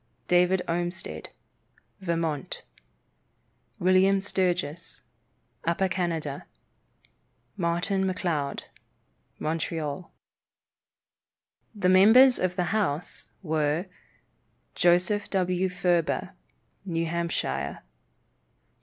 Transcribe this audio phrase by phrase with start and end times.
[0.27, 1.29] David Olmsted,
[1.99, 2.63] Vermont.
[3.77, 5.01] William Sturgis,
[5.63, 6.47] Upper Canada.
[7.55, 8.63] Martin McLeod,
[9.37, 10.11] Montreal.
[11.75, 13.85] The members of the House were:
[14.73, 15.69] Joseph W.
[15.69, 16.31] Furber,
[16.83, 17.83] New Hampshire.